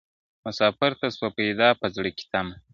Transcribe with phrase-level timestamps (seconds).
[0.45, 2.55] •مسافر ته سوه پیدا په زړه کي تمه-